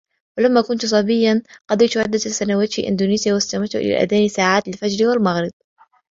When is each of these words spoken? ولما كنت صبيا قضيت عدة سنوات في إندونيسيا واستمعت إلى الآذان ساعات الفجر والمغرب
ولما 0.37 0.61
كنت 0.61 0.85
صبيا 0.85 1.41
قضيت 1.67 1.97
عدة 1.97 2.17
سنوات 2.17 2.73
في 2.73 2.87
إندونيسيا 2.87 3.33
واستمعت 3.33 3.75
إلى 3.75 3.97
الآذان 3.97 4.27
ساعات 4.27 4.67
الفجر 4.67 5.07
والمغرب 5.07 5.51